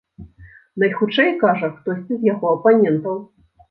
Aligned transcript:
Найхутчэй, 0.85 1.31
кажа, 1.45 1.71
хтосьці 1.79 2.13
з 2.19 2.23
яго 2.33 2.47
апанентаў. 2.57 3.27